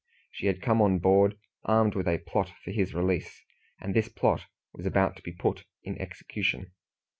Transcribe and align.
She 0.31 0.47
had 0.47 0.63
come 0.63 0.81
on 0.81 0.97
board 0.97 1.37
armed 1.63 1.93
with 1.93 2.07
a 2.07 2.17
plot 2.17 2.51
for 2.63 2.71
his 2.71 2.95
release, 2.95 3.45
and 3.79 3.93
this 3.93 4.09
plot 4.09 4.47
was 4.73 4.87
about 4.87 5.15
to 5.17 5.21
be 5.21 5.31
put 5.31 5.63
in 5.83 5.95
execution. 6.01 6.71